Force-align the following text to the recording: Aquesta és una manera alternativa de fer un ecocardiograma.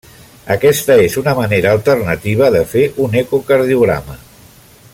Aquesta 0.53 0.95
és 1.01 1.17
una 1.21 1.35
manera 1.39 1.73
alternativa 1.77 2.49
de 2.57 2.63
fer 2.73 2.87
un 3.05 3.19
ecocardiograma. 3.25 4.21